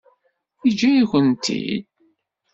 Yeǧǧa-yakent-t-id. 0.65 1.81